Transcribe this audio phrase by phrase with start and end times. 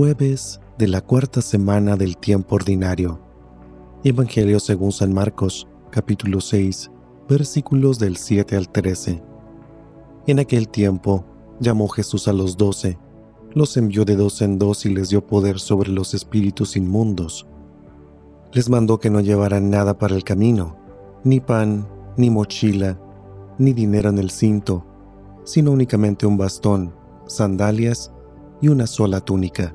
[0.00, 3.18] Jueves de la cuarta semana del tiempo ordinario.
[4.04, 6.92] Evangelio según San Marcos, capítulo 6,
[7.28, 9.20] versículos del 7 al 13.
[10.28, 11.24] En aquel tiempo
[11.58, 12.96] llamó Jesús a los doce,
[13.54, 17.48] los envió de dos en dos y les dio poder sobre los espíritus inmundos.
[18.52, 20.76] Les mandó que no llevaran nada para el camino,
[21.24, 23.00] ni pan, ni mochila,
[23.58, 24.86] ni dinero en el cinto,
[25.42, 26.94] sino únicamente un bastón,
[27.26, 28.12] sandalias
[28.60, 29.74] y una sola túnica.